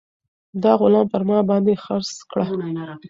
دا 0.63 0.71
غلام 0.81 1.05
پر 1.11 1.21
ما 1.29 1.37
باندې 1.49 1.81
خرڅ 1.83 2.11
کړه. 2.31 2.43